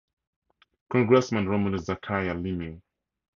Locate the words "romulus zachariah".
1.47-2.33